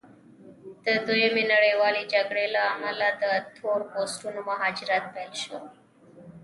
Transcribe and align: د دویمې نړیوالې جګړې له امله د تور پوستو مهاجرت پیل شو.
د 0.85 0.87
دویمې 1.07 1.43
نړیوالې 1.53 2.03
جګړې 2.13 2.45
له 2.55 2.61
امله 2.73 3.07
د 3.21 3.23
تور 3.55 3.79
پوستو 3.91 4.27
مهاجرت 4.49 5.03
پیل 5.15 5.33
شو. 5.43 5.59